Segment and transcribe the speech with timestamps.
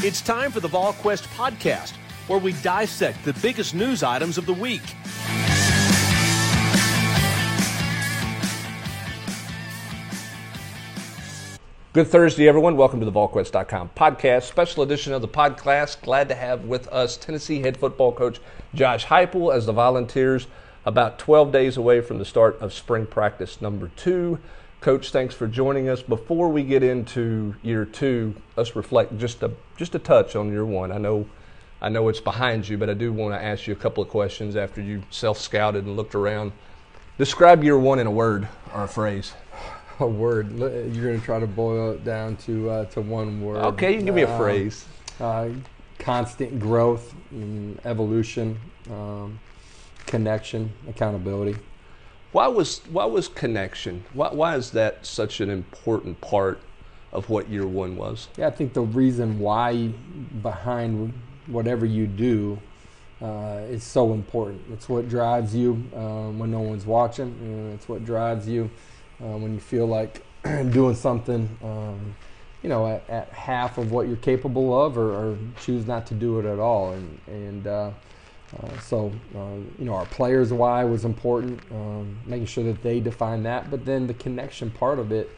[0.00, 1.90] It's time for the VolQuest podcast,
[2.28, 4.80] where we dissect the biggest news items of the week.
[11.92, 12.76] Good Thursday, everyone.
[12.76, 16.00] Welcome to the VolQuest.com podcast, special edition of the podcast.
[16.02, 18.38] Glad to have with us Tennessee head football coach
[18.72, 20.46] Josh Heupel as the Volunteers
[20.86, 24.38] about 12 days away from the start of spring practice number two.
[24.80, 26.02] Coach, thanks for joining us.
[26.02, 30.64] Before we get into year two, let's reflect just a just a touch on year
[30.64, 30.92] one.
[30.92, 31.26] I know
[31.82, 34.08] I know it's behind you, but I do want to ask you a couple of
[34.08, 36.52] questions after you self scouted and looked around.
[37.18, 39.32] Describe year one in a word or a phrase.
[39.98, 40.56] A word.
[40.56, 43.56] You're going to try to boil it down to uh, to one word.
[43.56, 44.84] Okay, you can give me a uh, phrase.
[45.18, 45.48] Uh,
[45.98, 47.16] constant growth,
[47.84, 48.56] evolution,
[48.92, 49.40] um,
[50.06, 51.58] connection, accountability.
[52.32, 54.04] Why was why was connection?
[54.12, 56.60] Why why is that such an important part
[57.12, 58.28] of what year one was?
[58.36, 59.88] Yeah, I think the reason why
[60.42, 61.12] behind
[61.46, 62.58] whatever you do
[63.22, 64.62] uh, is so important.
[64.72, 67.72] It's what drives you um, when no one's watching.
[67.74, 68.70] It's what drives you
[69.20, 71.48] uh, when you feel like doing something.
[71.62, 72.14] Um,
[72.62, 76.14] you know, at, at, half of what you're capable of, or, or, choose not to
[76.14, 76.90] do it at all.
[76.90, 77.66] And and
[78.52, 82.82] uh, uh, so, uh, you know, our players' why was important, um, making sure that
[82.82, 83.70] they define that.
[83.70, 85.30] But then the connection part of it.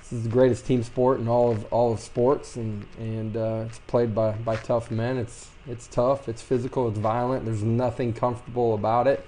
[0.00, 3.64] This is the greatest team sport in all of all of sports, and and uh,
[3.66, 5.16] it's played by, by tough men.
[5.16, 7.44] It's it's tough, it's physical, it's violent.
[7.44, 9.26] There's nothing comfortable about it.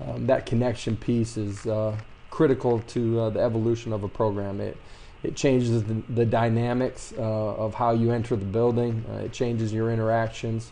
[0.00, 1.96] Um, that connection piece is uh,
[2.30, 4.60] critical to uh, the evolution of a program.
[4.60, 4.78] It
[5.22, 9.04] it changes the, the dynamics of how you enter the building.
[9.24, 10.70] it changes your interactions.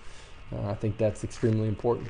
[0.55, 2.09] Uh, I think that's extremely important.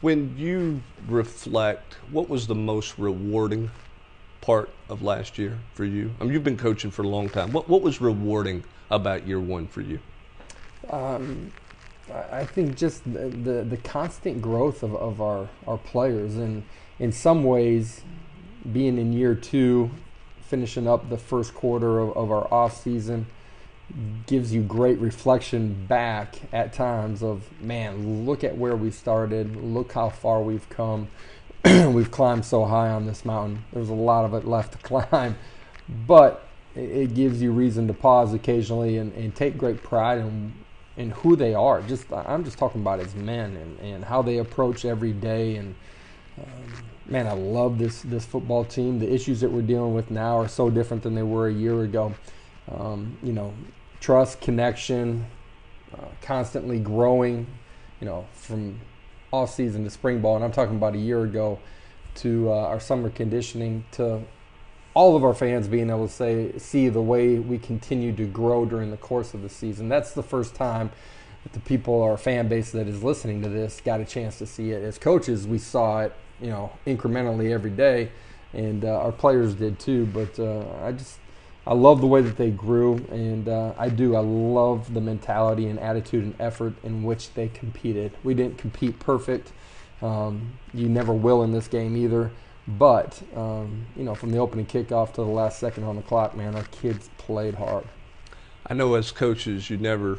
[0.00, 3.70] When you reflect, what was the most rewarding
[4.40, 6.10] part of last year for you?
[6.20, 7.52] I mean, you've been coaching for a long time.
[7.52, 9.98] What what was rewarding about year one for you?
[10.90, 11.52] Um,
[12.30, 16.62] I think just the, the, the, constant growth of, of our, our players and
[16.98, 18.02] in some ways
[18.70, 19.90] being in year two,
[20.42, 23.26] finishing up the first quarter of, of our off season,
[24.26, 29.56] gives you great reflection back at times of man look at where we started.
[29.56, 31.08] Look how far we've come.
[31.64, 33.64] We've climbed so high on this mountain.
[33.72, 34.78] There's a lot of it left to
[35.08, 35.36] climb.
[36.06, 40.52] But it, gives you reason to pause occasionally and, and take great pride in
[40.96, 41.82] in who they are.
[41.82, 45.56] Just i'm just talking about as men and, and how they approach every day.
[45.56, 45.74] And
[46.38, 48.98] um, man i love this this football team.
[48.98, 51.82] The issues that we're dealing with now are so different than they were a year
[51.82, 52.14] ago
[52.70, 53.52] um, you know,
[54.00, 55.26] trust, connection,
[55.94, 57.46] uh, constantly growing,
[58.00, 58.80] you know, from
[59.32, 60.36] off season to spring ball.
[60.36, 61.58] And I'm talking about a year ago
[62.16, 64.22] to uh, our summer conditioning to
[64.94, 68.64] all of our fans being able to say, see the way we continue to grow
[68.64, 69.88] during the course of the season.
[69.88, 70.92] That's the first time
[71.42, 74.46] that the people, our fan base that is listening to this, got a chance to
[74.46, 74.82] see it.
[74.82, 78.12] As coaches, we saw it, you know, incrementally every day,
[78.52, 80.06] and uh, our players did too.
[80.06, 81.18] But uh, I just
[81.66, 84.16] I love the way that they grew, and uh, I do.
[84.16, 88.12] I love the mentality and attitude and effort in which they competed.
[88.22, 89.52] We didn't compete perfect.
[90.02, 92.30] Um, you never will in this game either.
[92.66, 96.36] But um, you know, from the opening kickoff to the last second on the clock,
[96.36, 97.84] man, our kids played hard.
[98.66, 100.18] I know as coaches, you never,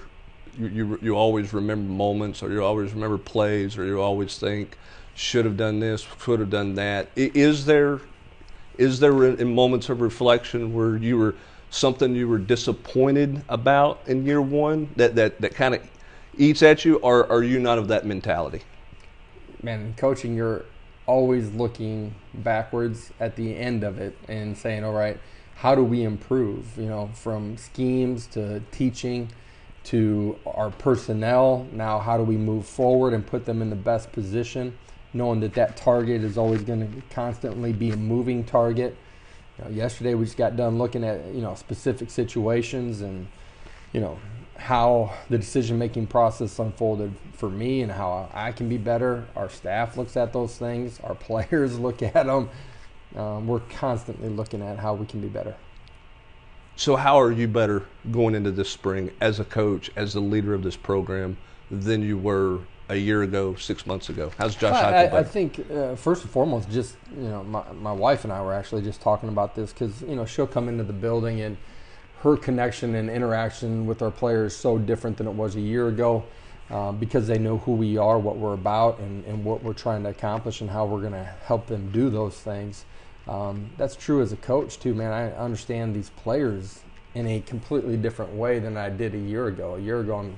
[0.57, 4.77] you you, you always remember moments, or you always remember plays, or you always think,
[5.15, 7.09] should have done this, could have done that.
[7.15, 8.01] Is there
[8.77, 11.35] is there in moments of reflection where you were
[11.69, 15.81] something you were disappointed about in year one that that, that kind of
[16.37, 18.61] eats at you, or are you not of that mentality?
[19.61, 20.65] Man, in coaching, you're
[21.05, 25.19] always looking backwards at the end of it and saying, all right,
[25.55, 26.77] how do we improve?
[26.77, 29.29] You know, from schemes to teaching
[29.85, 31.67] to our personnel.
[31.71, 34.77] Now, how do we move forward and put them in the best position?
[35.15, 38.95] Knowing that that target is always going to constantly be a moving target.
[39.57, 43.25] You know, yesterday we just got done looking at you know specific situations and
[43.93, 44.19] you know
[44.57, 49.25] how the decision making process unfolded for me and how I can be better.
[49.35, 50.99] Our staff looks at those things.
[51.03, 52.49] Our players look at them.
[53.15, 55.55] Um, we're constantly looking at how we can be better.
[56.75, 60.53] So, how are you better going into this spring as a coach, as the leader
[60.53, 61.37] of this program,
[61.71, 62.59] than you were
[62.89, 64.31] a year ago, six months ago?
[64.37, 67.91] How's Josh I, I, I think uh, first and foremost, just you know, my, my
[67.91, 70.83] wife and I were actually just talking about this because you know she'll come into
[70.83, 71.57] the building and
[72.21, 75.89] her connection and interaction with our players is so different than it was a year
[75.89, 76.23] ago
[76.71, 80.01] uh, because they know who we are, what we're about, and, and what we're trying
[80.03, 82.85] to accomplish, and how we're going to help them do those things.
[83.27, 85.11] Um, that's true as a coach too, man.
[85.11, 86.81] I understand these players
[87.13, 89.75] in a completely different way than I did a year ago.
[89.75, 90.37] A year ago, I'm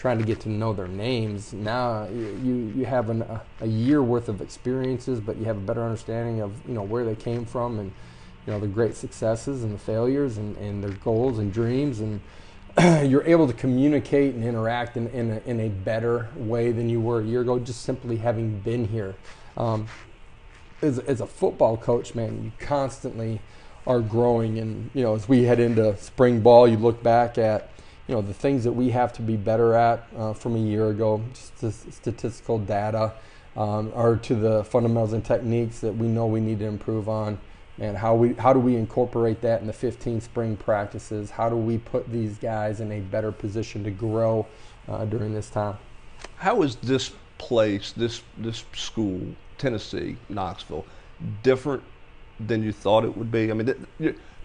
[0.00, 1.52] trying to get to know their names.
[1.52, 3.22] Now you you have an,
[3.60, 7.04] a, year worth of experiences, but you have a better understanding of you know where
[7.04, 7.92] they came from and
[8.46, 12.00] you know the great successes and the failures and, and their goals and dreams.
[12.00, 12.22] And
[13.10, 17.00] you're able to communicate and interact in, in, a, in a better way than you
[17.00, 19.14] were a year ago just simply having been here.
[19.58, 19.86] Um,
[20.80, 23.42] as, as a football coach man you constantly
[23.86, 24.58] are growing.
[24.58, 27.69] And you know as we head into spring ball you look back at
[28.10, 30.88] you know the things that we have to be better at uh, from a year
[30.90, 31.22] ago
[31.60, 33.12] just statistical data
[33.56, 37.38] um, or to the fundamentals and techniques that we know we need to improve on
[37.78, 41.30] and how we how do we incorporate that in the 15 spring practices?
[41.30, 44.46] How do we put these guys in a better position to grow
[44.86, 45.78] uh, during this time?
[46.36, 49.22] How is this place, this this school,
[49.56, 50.84] Tennessee, Knoxville,
[51.42, 51.82] different
[52.38, 53.50] than you thought it would be?
[53.50, 53.74] I mean,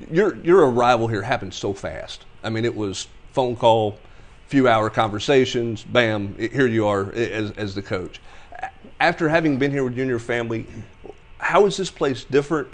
[0.10, 2.26] your your arrival here happened so fast.
[2.42, 4.00] I mean, it was phone call,
[4.48, 8.22] few hour conversations, bam, here you are as as the coach.
[9.00, 10.66] After having been here with you and your family,
[11.38, 12.70] how is this place different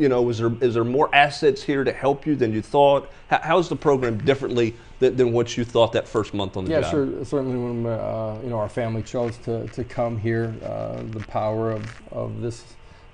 [0.00, 3.10] you know, is there is there more assets here to help you than you thought?
[3.28, 6.70] How, how's the program differently than, than, what you thought that first month on the
[6.70, 6.84] yeah, job?
[6.84, 7.24] Yeah, sure.
[7.26, 11.70] Certainly, when uh, you know our family chose to, to come here, uh, the power
[11.70, 12.64] of, of this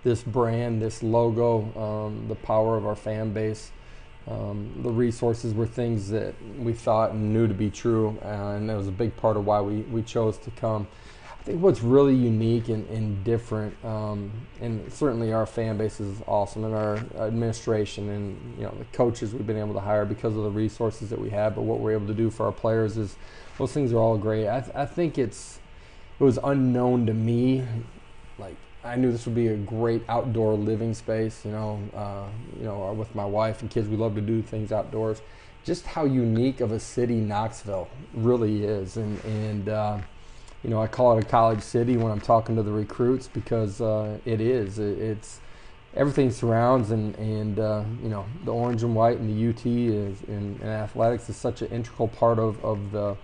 [0.05, 3.73] this brand, this logo, um, the power of our fan base,
[4.29, 8.77] um, the resources were things that we thought and knew to be true, and that
[8.77, 10.87] was a big part of why we, we chose to come
[11.47, 16.21] I think what's really unique and, and different, um, and certainly our fan base is
[16.27, 20.37] awesome, and our administration and you know the coaches we've been able to hire because
[20.37, 21.55] of the resources that we have.
[21.55, 23.15] But what we're able to do for our players is
[23.59, 24.49] those things are all great.
[24.49, 25.61] I, th- I think it's
[26.19, 27.65] it was unknown to me,
[28.41, 31.45] like I knew this would be a great outdoor living space.
[31.45, 32.27] You know, uh,
[32.59, 35.21] you know, with my wife and kids, we love to do things outdoors.
[35.65, 39.99] Just how unique of a city Knoxville really is, and and uh,
[40.63, 43.81] you know, I call it a college city when I'm talking to the recruits because
[43.81, 44.79] uh, it is.
[44.79, 45.41] It, it's
[45.95, 50.23] everything surrounds and and uh, you know the orange and white and the UT is
[50.29, 53.17] in, in athletics is such an integral part of, of the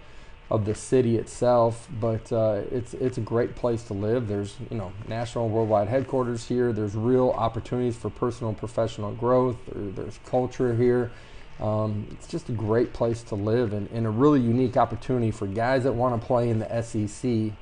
[0.53, 1.89] of the city itself.
[1.99, 4.29] But uh, it's it's a great place to live.
[4.29, 6.73] There's you know national worldwide headquarters here.
[6.73, 9.57] There's real opportunities for personal and professional growth.
[9.67, 11.11] There, there's culture here.
[11.59, 15.47] Um, it's just a great place to live and, and, a really unique opportunity for
[15.47, 17.53] guys that want to play in the SEC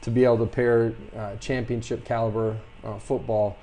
[0.00, 3.58] to be able to pair uh, championship caliber uh, football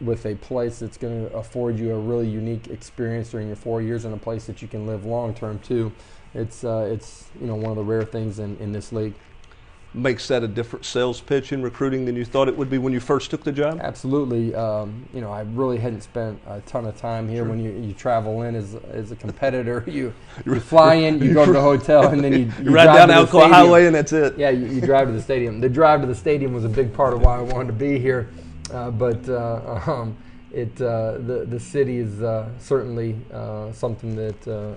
[0.00, 3.82] with a place that's going to afford you a really unique experience during your four
[3.82, 5.92] years in a place that you can live long term too.
[6.34, 9.14] It's uh, it's you know one of the rare things in, in this league
[9.94, 12.92] makes that a different sales pitch in recruiting than you thought it would be when
[12.92, 13.78] you first took the job?
[13.82, 14.54] Absolutely.
[14.54, 17.42] Um, you know, I really hadn't spent a ton of time here.
[17.42, 17.50] Sure.
[17.50, 20.14] When you, you travel in as, as a competitor, you,
[20.46, 23.08] you fly in, you go to the hotel, and then you, you, you ride down
[23.08, 24.38] Alcoa Highway, and that's it.
[24.38, 25.60] Yeah, you, you, drive to the stadium.
[25.60, 27.98] The drive to the stadium was a big part of why I wanted to be
[27.98, 28.30] here,
[28.72, 30.16] uh, but uh, um,
[30.52, 34.74] it uh, the the city is uh, certainly uh, something that uh,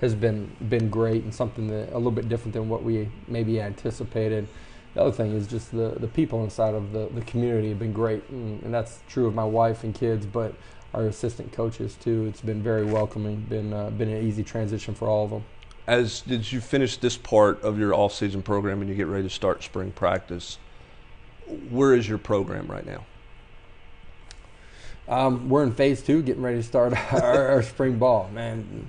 [0.00, 3.60] has been been great and something that a little bit different than what we maybe
[3.60, 4.46] anticipated.
[4.94, 7.92] The other thing is just the, the people inside of the, the community have been
[7.92, 10.54] great, and, and that's true of my wife and kids, but
[10.94, 12.24] our assistant coaches too.
[12.26, 15.44] It's been very welcoming, been uh, been an easy transition for all of them.
[15.86, 19.34] As did you finish this part of your off-season program and you get ready to
[19.34, 20.58] start spring practice?
[21.70, 23.04] Where is your program right now?
[25.08, 28.28] Um, we're in phase two, getting ready to start our, our spring ball.
[28.32, 28.88] Man,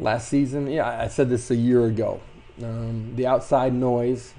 [0.00, 2.20] last season, yeah, I said this a year ago.
[2.62, 4.34] Um, the outside noise,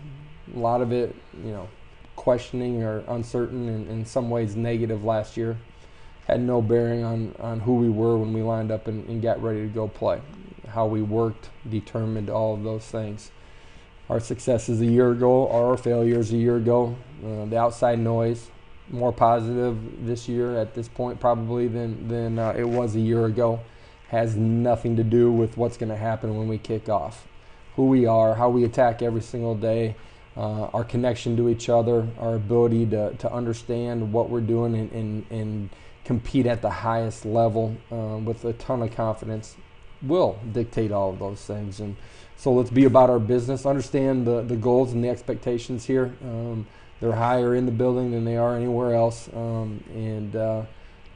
[0.53, 1.67] a lot of it, you know,
[2.15, 5.57] questioning or uncertain and in some ways negative last year,
[6.27, 9.41] had no bearing on, on who we were when we lined up and, and got
[9.41, 10.21] ready to go play.
[10.67, 13.31] How we worked determined all of those things.
[14.09, 18.49] Our successes a year ago, our failures a year ago, uh, the outside noise,
[18.89, 23.25] more positive this year at this point probably than, than uh, it was a year
[23.25, 23.59] ago
[24.09, 27.27] has nothing to do with what's going to happen when we kick off.
[27.75, 29.95] Who we are, how we attack every single day,
[30.35, 34.91] uh, our connection to each other, our ability to, to understand what we're doing and,
[34.91, 35.69] and, and
[36.05, 39.55] compete at the highest level uh, with a ton of confidence
[40.01, 41.79] will dictate all of those things.
[41.79, 41.95] And
[42.35, 46.15] so let's be about our business, understand the, the goals and the expectations here.
[46.23, 46.65] Um,
[46.99, 49.29] they're higher in the building than they are anywhere else.
[49.33, 50.63] Um, and uh,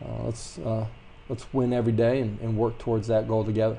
[0.04, 0.86] uh let's uh,
[1.30, 3.78] let's win every day and, and work towards that goal together.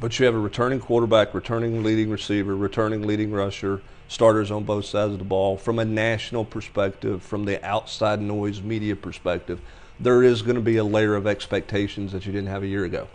[0.00, 4.86] But you have a returning quarterback, returning leading receiver, returning leading rusher, starters on both
[4.86, 5.58] sides of the ball.
[5.58, 9.60] From a national perspective, from the outside noise media perspective,
[9.98, 12.84] there is going to be a layer of expectations that you didn't have a year
[12.84, 13.08] ago.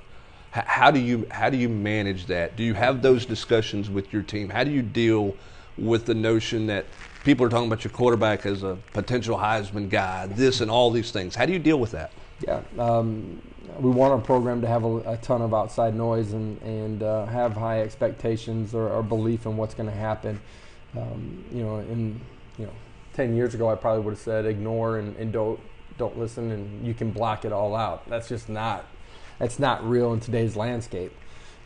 [0.52, 2.56] how do you how do you manage that?
[2.56, 4.50] Do you have those discussions with your team?
[4.50, 5.36] How do you deal
[5.78, 6.86] with the notion that
[7.24, 11.10] people are talking about your quarterback as a potential Heisman guy, this and all these
[11.10, 11.36] things?
[11.36, 12.12] How do you deal with that?
[12.42, 13.42] Yeah, um,
[13.80, 17.26] we want our program to have a, a ton of outside noise and and uh,
[17.26, 20.40] have high expectations or, or belief in what's going to happen.
[20.98, 22.20] Um, you know, in
[22.58, 22.74] you know,
[23.14, 25.60] ten years ago, I probably would have said ignore and, and don't
[25.98, 28.08] don't listen, and you can block it all out.
[28.10, 28.86] That's just not
[29.40, 31.14] that's not real in today's landscape.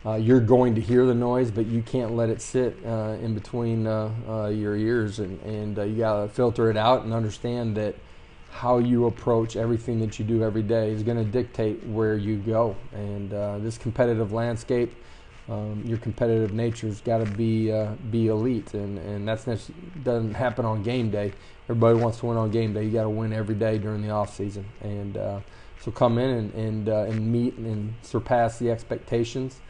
[0.04, 3.34] Uh, you're going to hear the noise, but you can't let it sit uh, in
[3.34, 7.12] between uh, uh your ears, and, and uh, you got to filter it out and
[7.12, 7.94] understand that
[8.50, 12.36] how you approach everything that you do every day is going to dictate where you
[12.36, 12.76] go.
[12.92, 14.94] And uh, this competitive landscape,
[15.48, 17.72] um, your competitive nature's got to be
[18.10, 19.44] be elite, and and that's
[20.04, 21.32] doesn't happen on game day.
[21.64, 22.84] Everybody wants to win on game day.
[22.84, 25.16] You got to win every day during the off season, and
[25.80, 29.60] so come in and and, uh, and meet and surpass the expectations.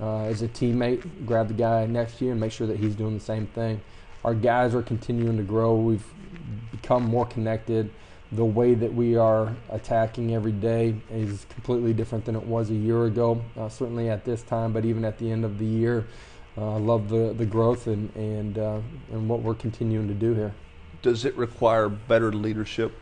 [0.00, 2.94] Uh, as a teammate, grab the guy next to you and make sure that he's
[2.94, 3.80] doing the same thing.
[4.24, 5.74] Our guys are continuing to grow.
[5.74, 6.06] We've
[6.70, 7.90] become more connected.
[8.32, 12.74] The way that we are attacking every day is completely different than it was a
[12.74, 13.42] year ago.
[13.56, 16.06] Uh, certainly at this time, but even at the end of the year,
[16.56, 18.80] uh, I love the, the growth and and uh,
[19.12, 20.54] and what we're continuing to do here.
[21.02, 22.92] Does it require better leadership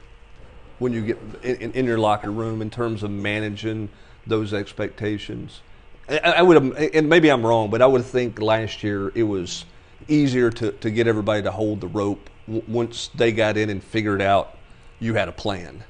[0.78, 3.88] when you get in, in your locker room in terms of managing
[4.26, 5.61] those expectations?
[6.08, 9.64] I, I would and maybe I'm wrong, but I would think last year it was
[10.06, 14.23] easier to, to get everybody to hold the rope once they got in and figured
[14.23, 14.58] out
[15.00, 15.85] you had a plan.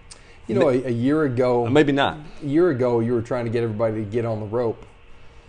[0.47, 2.19] You know, a, a, year ago, uh, maybe not.
[2.43, 4.87] A year ago, you were trying to get everybody to get on the rope.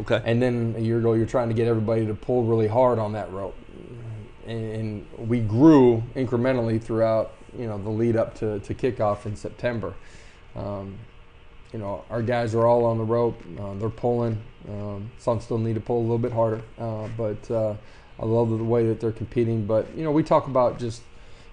[0.01, 0.21] Okay.
[0.25, 3.13] And then a year ago, you're trying to get everybody to pull really hard on
[3.13, 3.55] that rope.
[4.45, 9.35] And, and we grew incrementally throughout you know the lead up to, to kickoff in
[9.35, 9.93] September.
[10.55, 10.97] Um,
[11.71, 13.41] you know, our guys are all on the rope.
[13.59, 14.41] Uh, they're pulling.
[14.67, 17.75] Um, some still need to pull a little bit harder, uh, but uh,
[18.19, 19.65] I love the way that they're competing.
[19.65, 21.01] But you know, we talk about just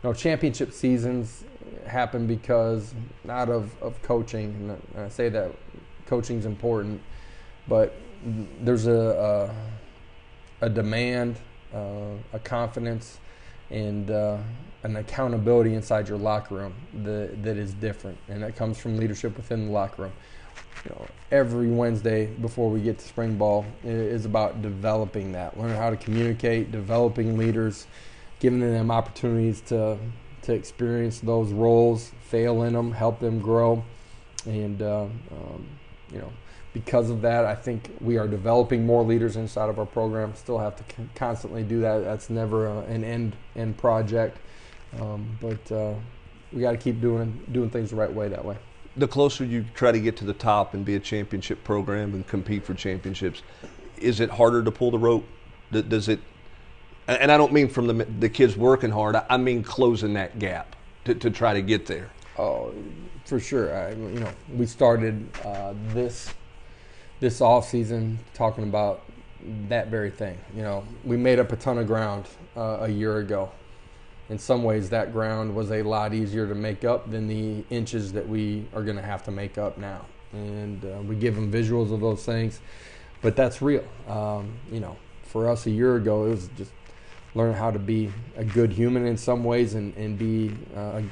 [0.06, 1.44] know championship seasons
[1.86, 2.94] happen because
[3.25, 4.78] not of, of coaching.
[4.94, 5.52] And I say that
[6.06, 7.00] coaching is important,
[7.68, 7.94] but
[8.60, 9.50] there's a
[10.60, 11.36] a, a demand,
[11.75, 13.18] uh, a confidence,
[13.70, 14.38] and uh,
[14.84, 19.36] an accountability inside your locker room that, that is different, and that comes from leadership
[19.36, 20.12] within the locker room.
[20.84, 25.76] You know, every Wednesday before we get to spring ball is about developing that, learning
[25.76, 27.88] how to communicate, developing leaders,
[28.40, 29.98] giving them opportunities to
[30.42, 33.84] to experience those roles, fail in them, help them grow,
[34.44, 35.66] and uh, um,
[36.12, 36.32] you know
[36.76, 40.34] because of that, I think we are developing more leaders inside of our program.
[40.34, 42.04] Still have to constantly do that.
[42.04, 44.36] That's never a, an end end project.
[45.00, 45.94] Um, but uh,
[46.52, 48.58] we got to keep doing doing things the right way that way.
[48.94, 52.26] The closer you try to get to the top and be a championship program and
[52.26, 53.42] compete for championships,
[53.96, 55.24] is it harder to pull the rope?
[55.72, 56.20] Does it?
[57.08, 59.16] And I don't mean from the the kids working hard.
[59.16, 62.10] I mean closing that gap to, to try to get there.
[62.38, 62.75] Oh,
[63.25, 63.75] for sure.
[63.76, 66.32] I, you know, we started uh, this
[67.20, 69.02] this off season talking about
[69.68, 70.38] that very thing.
[70.54, 73.50] You know, we made up a ton of ground uh, a year ago
[74.28, 78.12] in some ways that ground was a lot easier to make up than the inches
[78.12, 80.04] that we are going to have to make up now.
[80.32, 82.60] And uh, we give them visuals of those things,
[83.22, 83.84] but that's real.
[84.08, 86.72] Um, you know, for us a year ago, it was just
[87.35, 91.02] learn how to be a good human in some ways and, and be uh,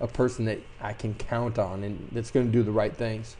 [0.00, 2.94] a, a, person that I can count on and that's going to do the right
[2.94, 3.36] things.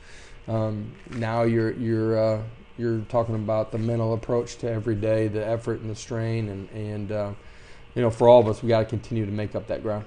[0.49, 2.42] Um, now you're you're uh,
[2.76, 6.68] you're talking about the mental approach to every day, the effort and the strain, and
[6.71, 7.33] and uh,
[7.94, 10.04] you know, for all of us, we got to continue to make up that ground.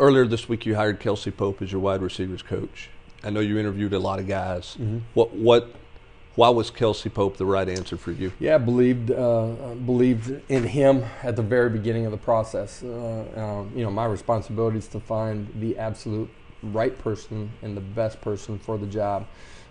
[0.00, 2.90] Earlier this week, you hired Kelsey Pope as your wide receivers coach.
[3.24, 4.76] I know you interviewed a lot of guys.
[4.78, 4.98] Mm-hmm.
[5.14, 5.74] What what
[6.38, 8.32] why was Kelsey Pope the right answer for you?
[8.38, 12.82] Yeah, I believed uh, believed in him at the very beginning of the process.
[12.82, 12.88] Uh,
[13.36, 16.30] um, you know, my responsibility is to find the absolute
[16.62, 19.26] right person and the best person for the job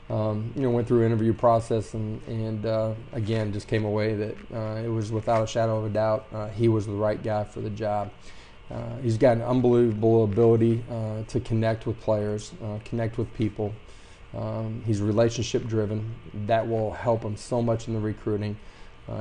[0.09, 4.35] um, you know, went through interview process and, and uh, again, just came away that
[4.53, 7.43] uh, it was without a shadow of a doubt uh, he was the right guy
[7.43, 8.11] for the job.
[8.71, 13.73] Uh, he's got an unbelievable ability uh, to connect with players, uh, connect with people.
[14.35, 16.15] Um, he's relationship driven.
[16.47, 18.57] That will help him so much in the recruiting.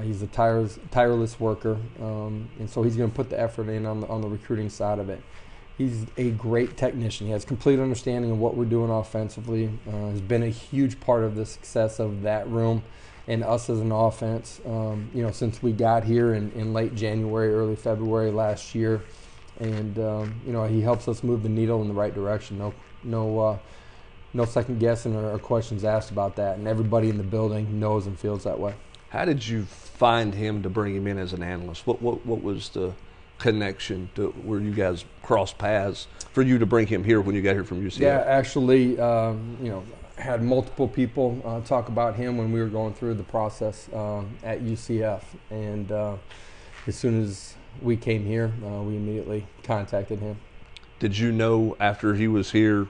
[0.03, 3.87] he's a tireless, tireless worker, um, and so he's going to put the effort in
[3.87, 5.23] on the, on the recruiting side of it.
[5.79, 7.27] He's a great technician.
[7.27, 9.71] He has complete understanding of what we're doing offensively.
[9.87, 12.83] Uh, has been a huge part of the success of that room
[13.29, 14.61] and us as an offense.
[14.65, 19.03] Um, you know, since we got here in, in late January, early February last year,
[19.59, 22.59] and um, you know he helps us move the needle in the right direction.
[22.59, 23.59] No, no, uh,
[24.37, 28.07] no second guessing or, or questions asked about that, and everybody in the building knows
[28.07, 28.75] and feels that way.
[29.09, 31.87] How did you find him to bring him in as an analyst?
[31.87, 32.93] What what what was the
[33.39, 37.43] connection to where you guys crossed paths for you to bring him here when you
[37.43, 38.01] got here from UCF?
[38.01, 39.85] Yeah, actually, um, you know,
[40.17, 44.37] had multiple people uh, talk about him when we were going through the process um,
[44.43, 46.17] at UCF, and uh,
[46.87, 50.39] as soon as we came here, uh, we immediately contacted him.
[50.99, 52.89] Did you know after he was here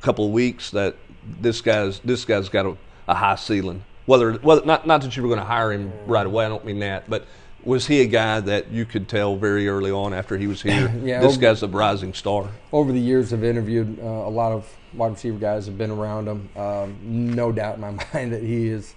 [0.00, 0.96] couple of weeks that
[1.40, 2.76] this guy's this guy's got a,
[3.06, 3.84] a high ceiling?
[4.06, 6.64] Whether whether not not that you were going to hire him right away, I don't
[6.64, 7.26] mean that, but
[7.64, 10.88] was he a guy that you could tell very early on after he was here?
[11.02, 12.48] Yeah, this over- guy's a rising star.
[12.72, 16.28] Over the years, I've interviewed uh, a lot of wide receiver guys have been around
[16.28, 16.48] him.
[16.56, 18.94] Um, no doubt in my mind that he is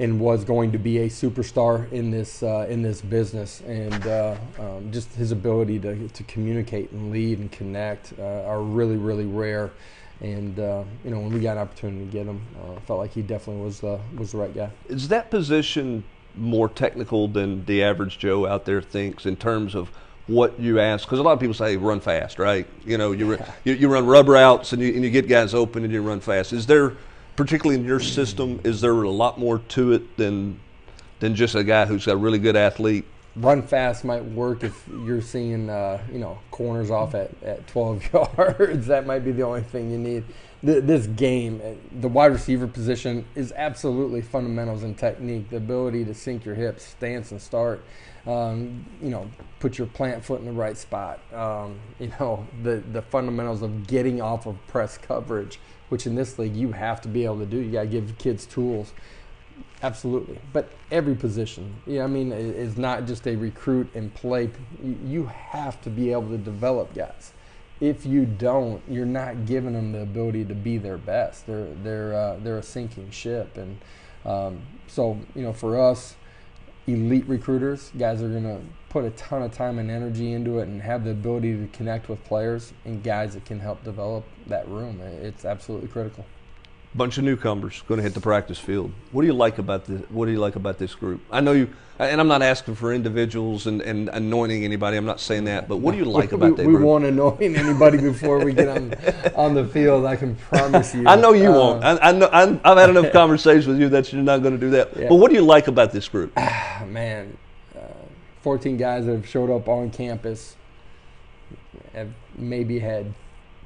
[0.00, 4.36] and was going to be a superstar in this uh, in this business, and uh,
[4.58, 9.26] um, just his ability to, to communicate and lead and connect uh, are really really
[9.26, 9.70] rare.
[10.20, 13.12] And uh, you know when we got an opportunity to get him, uh, felt like
[13.12, 14.70] he definitely was the was the right guy.
[14.88, 19.90] Is that position more technical than the average Joe out there thinks in terms of
[20.26, 21.06] what you ask?
[21.06, 22.66] Because a lot of people say run fast, right?
[22.84, 25.54] You know, you, ru- you, you run rub routes and you, and you get guys
[25.54, 26.52] open and you run fast.
[26.52, 26.96] Is there,
[27.36, 30.60] particularly in your system, is there a lot more to it than
[31.20, 33.04] than just a guy who's a really good athlete?
[33.40, 38.12] Run fast might work if you're seeing uh, you know corners off at, at 12
[38.12, 38.86] yards.
[38.86, 40.24] That might be the only thing you need.
[40.64, 45.50] Th- this game uh, the wide receiver position is absolutely fundamentals and technique.
[45.50, 47.84] The ability to sink your hips stance and start
[48.26, 49.30] um, you know
[49.60, 51.20] put your plant foot in the right spot.
[51.32, 56.38] Um, you know the, the fundamentals of getting off of press coverage which in this
[56.38, 57.58] league you have to be able to do.
[57.58, 58.92] You got to give kids tools
[59.80, 64.50] Absolutely, but every position, yeah, I mean, it's not just a recruit and play.
[64.82, 67.32] You- have to be able to develop guys.
[67.80, 71.46] If you don't, you're not giving them the ability to be their best.
[71.46, 73.78] They're they're uh, they're a sinking ship, and
[74.24, 76.16] um, so you know, for us,
[76.86, 80.82] elite recruiters, guys are gonna put a ton of time and energy into it, and
[80.82, 85.00] have the ability to connect with players and guys that can help develop that room.
[85.00, 86.24] It's absolutely critical.
[86.94, 88.90] Bunch of newcomers going to hit the practice field.
[89.12, 90.00] What do you like about this?
[90.08, 91.20] What do you like about this group?
[91.30, 94.96] I know you, and I'm not asking for individuals and, and anointing anybody.
[94.96, 96.82] I'm not saying that, but what do you like about that we group?
[96.84, 98.94] won't anoint anybody before we get on
[99.36, 100.06] on the field.
[100.06, 101.06] I can promise you.
[101.06, 101.84] I know you Uh, won't.
[101.84, 102.30] I, I know.
[102.32, 104.96] I'm, I've had enough conversations with you that you're not going to do that.
[104.96, 105.08] Yeah.
[105.10, 106.32] But what do you like about this group?
[106.38, 107.36] ah, man,
[107.76, 107.80] uh,
[108.40, 110.56] 14 guys that have showed up on campus
[111.92, 113.12] have maybe had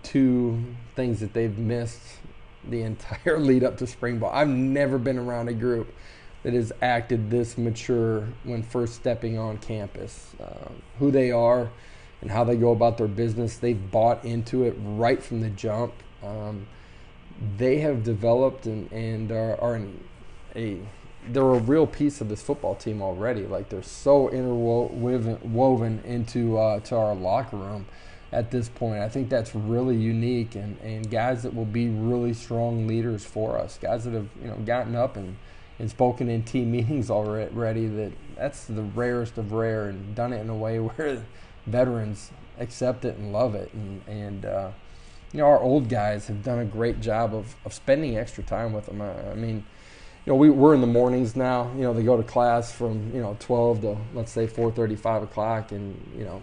[0.02, 0.62] two
[0.96, 2.00] things that they've missed
[2.68, 4.30] the entire lead up to spring ball.
[4.32, 5.94] I've never been around a group
[6.42, 10.34] that has acted this mature when first stepping on campus.
[10.40, 11.70] Uh, who they are
[12.20, 15.92] and how they go about their business, they've bought into it right from the jump.
[16.22, 16.66] Um,
[17.56, 19.80] they have developed and, and are, are
[20.54, 20.78] a
[21.28, 23.42] they're a real piece of this football team already.
[23.46, 27.86] Like they're so interwoven woven into uh, to our locker room
[28.32, 29.02] at this point.
[29.02, 33.58] I think that's really unique and, and guys that will be really strong leaders for
[33.58, 33.78] us.
[33.80, 35.36] Guys that have you know gotten up and,
[35.78, 37.86] and spoken in team meetings already.
[37.86, 41.22] That that's the rarest of rare and done it in a way where
[41.66, 44.44] veterans accept it and love it and and.
[44.44, 44.70] Uh,
[45.32, 48.72] you know, our old guys have done a great job of, of spending extra time
[48.72, 49.00] with them.
[49.00, 49.64] I, I mean,
[50.24, 51.72] you know, we, we're in the mornings now.
[51.74, 55.72] You know, they go to class from, you know, 12 to, let's say, 4:35 o'clock.
[55.72, 56.42] And, you know,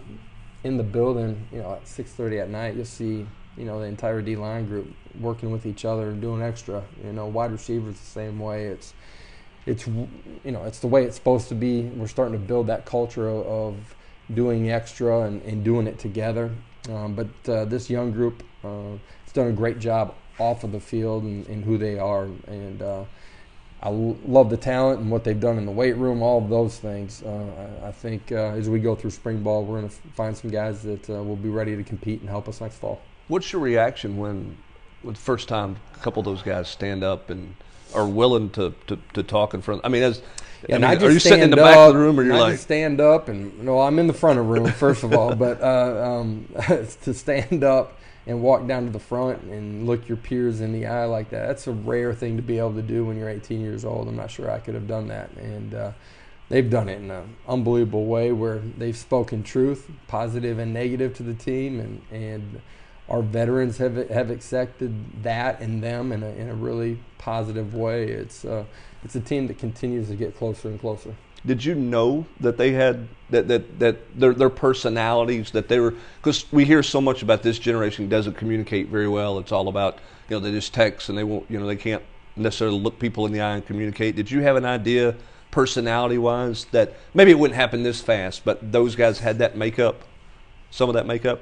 [0.64, 4.20] in the building, you know, at 6.30 at night, you'll see, you know, the entire
[4.20, 6.84] D-line group working with each other and doing extra.
[7.04, 8.66] You know, wide receivers the same way.
[8.66, 8.94] It's,
[9.66, 10.08] it's, you
[10.44, 11.82] know, it's the way it's supposed to be.
[11.82, 13.76] We're starting to build that culture of,
[14.34, 16.52] doing extra and, and doing it together.
[16.88, 18.92] Um, but uh, this young group uh,
[19.24, 22.24] has done a great job off of the field and, and who they are.
[22.46, 23.04] And uh,
[23.82, 26.78] I love the talent and what they've done in the weight room, all of those
[26.78, 27.22] things.
[27.22, 30.36] Uh, I, I think uh, as we go through spring ball, we're going to find
[30.36, 33.00] some guys that uh, will be ready to compete and help us next fall.
[33.28, 34.58] What's your reaction when,
[35.02, 37.54] with the first time a couple of those guys stand up and
[37.94, 39.80] are willing to, to, to talk in front?
[39.82, 40.20] I mean, as
[40.68, 42.40] I mean, are you sitting in the back up, of the room, or you're not
[42.40, 45.34] like, stand up and no, I'm in the front of the room first of all,
[45.34, 46.46] but uh, um,
[47.02, 47.98] to stand up
[48.30, 51.48] and walk down to the front and look your peers in the eye like that,
[51.48, 54.06] that's a rare thing to be able to do when you're 18 years old.
[54.06, 55.92] I'm not sure I could have done that, and uh,
[56.48, 61.24] they've done it in an unbelievable way where they've spoken truth, positive and negative, to
[61.24, 62.60] the team, and and
[63.08, 68.04] our veterans have have accepted that in them in a, in a really positive way.
[68.04, 68.64] It's uh,
[69.02, 71.16] it's a team that continues to get closer and closer.
[71.46, 75.94] Did you know that they had that that that their their personalities that they were
[76.16, 79.38] because we hear so much about this generation doesn't communicate very well.
[79.38, 79.98] It's all about
[80.30, 82.04] you know, they just text and they won't, you know, they can't
[82.36, 84.14] necessarily look people in the eye and communicate.
[84.14, 85.16] Did you have an idea,
[85.50, 90.02] personality wise, that maybe it wouldn't happen this fast, but those guys had that makeup,
[90.70, 91.40] some of that makeup?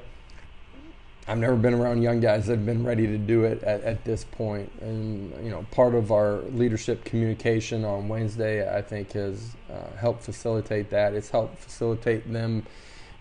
[1.28, 4.02] I've never been around young guys that have been ready to do it at, at
[4.02, 4.72] this point.
[4.80, 10.22] And, you know, part of our leadership communication on Wednesday, I think, has uh, helped
[10.22, 11.12] facilitate that.
[11.12, 12.64] It's helped facilitate them,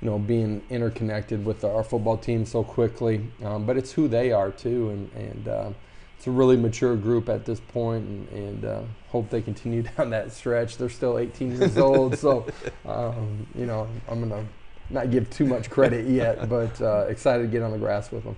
[0.01, 3.29] you know, being interconnected with our football team so quickly.
[3.43, 4.89] Um, but it's who they are, too.
[4.89, 5.69] And, and uh,
[6.17, 10.11] it's a really mature group at this point, and, and uh, hope they continue down
[10.11, 10.77] that stretch.
[10.77, 12.45] They're still 18 years old, so,
[12.85, 14.49] um, you know, I'm going to
[14.89, 18.23] not give too much credit yet, but uh, excited to get on the grass with
[18.23, 18.35] them.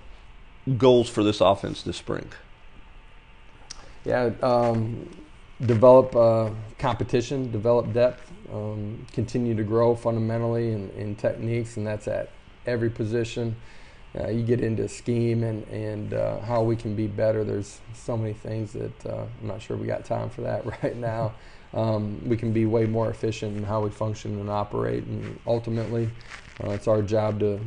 [0.76, 2.28] Goals for this offense this spring?
[4.04, 5.08] Yeah, um,
[5.60, 12.08] develop uh, competition, develop depth, um, continue to grow fundamentally in, in, techniques, and that's
[12.08, 12.30] at
[12.66, 13.56] every position.
[14.18, 17.44] Uh, you get into a scheme and, and uh, how we can be better.
[17.44, 20.96] There's so many things that uh, I'm not sure we got time for that right
[20.96, 21.32] now
[21.72, 25.04] um, we can be way more efficient in how we function and operate.
[25.04, 26.10] And ultimately,
[26.62, 27.60] uh, it's our job to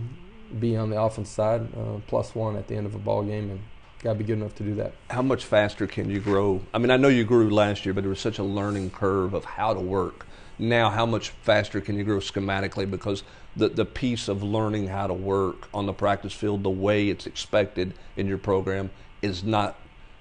[0.60, 3.50] be on the offense side, uh, plus one at the end of a ball game,
[3.50, 3.60] and
[4.02, 4.94] got to be good enough to do that.
[5.10, 6.62] How much faster can you grow?
[6.74, 9.34] I mean, I know you grew last year, but there was such a learning curve
[9.34, 10.28] of how to work.
[10.60, 12.90] Now, how much faster can you grow schematically?
[12.90, 13.24] Because
[13.56, 17.26] the, the piece of learning how to work on the practice field the way it's
[17.26, 19.78] expected in your program is not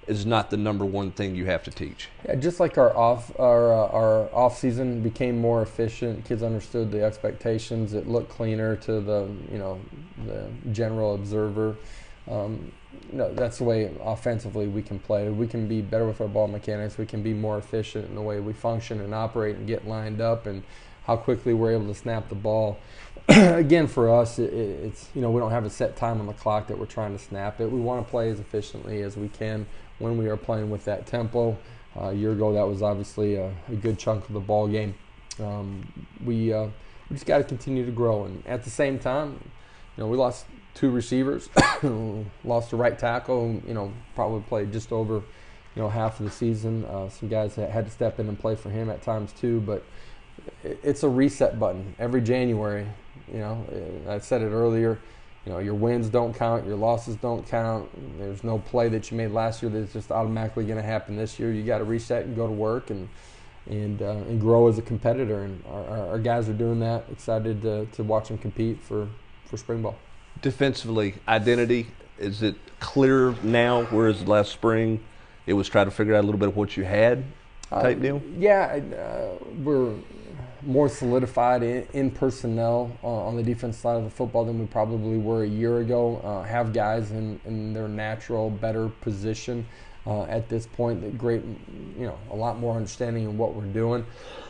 [0.07, 2.09] is not the number one thing you have to teach.
[2.25, 6.91] Yeah, just like our off our uh, our off season became more efficient, kids understood
[6.91, 7.93] the expectations.
[7.93, 9.79] It looked cleaner to the you know
[10.25, 11.75] the general observer.
[12.29, 12.71] Um,
[13.11, 15.29] you know, that's the way offensively we can play.
[15.29, 16.97] We can be better with our ball mechanics.
[16.97, 20.21] We can be more efficient in the way we function and operate and get lined
[20.21, 20.63] up and
[21.05, 22.77] how quickly we're able to snap the ball.
[23.29, 26.33] Again, for us, it, it's you know we don't have a set time on the
[26.33, 27.71] clock that we're trying to snap it.
[27.71, 29.65] We want to play as efficiently as we can
[29.99, 31.57] when we are playing with that tempo.
[31.95, 34.95] Uh, a year ago, that was obviously a, a good chunk of the ball game.
[35.39, 36.65] Um, we, uh,
[37.09, 39.39] we just got to continue to grow, and at the same time,
[39.95, 41.49] you know, we lost two receivers,
[42.43, 43.61] lost a right tackle.
[43.67, 46.83] You know, probably played just over, you know, half of the season.
[46.85, 49.83] Uh, some guys had to step in and play for him at times too, but
[50.63, 52.87] it's a reset button every January.
[53.31, 54.99] You know, I said it earlier
[55.45, 57.89] you know your wins don't count, your losses don't count.
[58.17, 61.37] There's no play that you made last year that's just automatically going to happen this
[61.37, 61.51] year.
[61.51, 63.09] You got to reset and go to work and
[63.69, 65.43] and uh, and grow as a competitor.
[65.43, 67.05] And our, our, guys are doing that.
[67.11, 69.09] Excited to, to watch them compete for
[69.45, 69.97] for spring ball.
[70.41, 73.83] Defensively, identity is it clear now?
[73.85, 75.03] Whereas last spring,
[75.45, 77.25] it was trying to figure out a little bit of what you had
[77.81, 78.21] type uh, deal.
[78.37, 79.93] Yeah, uh, we're
[80.65, 84.65] more solidified in, in personnel uh, on the defense side of the football than we
[84.65, 86.17] probably were a year ago.
[86.23, 89.65] Uh, have guys in, in their natural, better position
[90.05, 91.01] uh, at this point.
[91.01, 91.43] That great,
[91.97, 94.05] you know, a lot more understanding of what we're doing.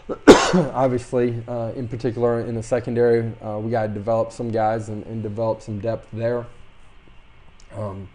[0.54, 5.06] Obviously, uh, in particular in the secondary, uh, we got to develop some guys and,
[5.06, 6.46] and, develop some depth there.
[7.74, 8.10] Um,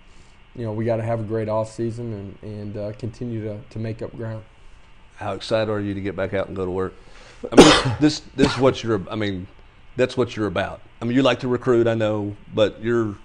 [0.54, 3.58] you know, we got to have a great off season and, and uh, continue to,
[3.70, 4.44] to make up ground.
[5.18, 6.94] How excited are you to get back out and go to work?
[7.50, 9.02] I mean, this this is what you're.
[9.10, 9.48] I mean,
[9.96, 10.80] that's what you're about.
[11.02, 13.16] I mean, you like to recruit, I know, but you're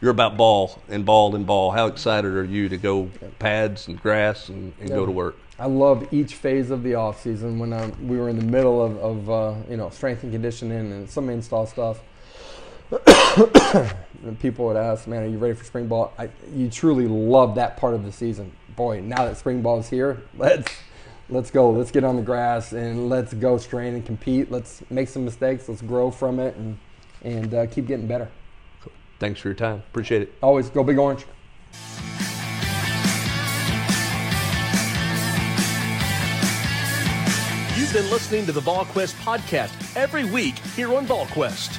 [0.00, 1.70] you're about ball and ball and ball.
[1.70, 4.94] How excited are you to go pads and grass and, and yeah.
[4.94, 5.36] go to work?
[5.58, 8.84] I love each phase of the off season when um, we were in the middle
[8.84, 12.00] of, of uh, you know strength and conditioning and some install stuff.
[14.38, 17.78] people would ask, "Man, are you ready for spring ball?" I, you truly love that
[17.78, 18.52] part of the season.
[18.76, 20.70] Boy, now that spring ball is here, let's
[21.30, 21.70] let's go.
[21.70, 24.50] Let's get on the grass and let's go strain and compete.
[24.50, 25.68] Let's make some mistakes.
[25.68, 26.78] Let's grow from it and
[27.22, 28.28] and uh, keep getting better.
[28.80, 28.92] Cool.
[29.18, 29.82] Thanks for your time.
[29.90, 30.32] Appreciate it.
[30.42, 31.26] Always go big orange.
[37.76, 41.78] You've been listening to the VolQuest podcast every week here on VolQuest.